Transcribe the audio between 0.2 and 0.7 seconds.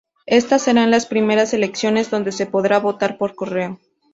Estas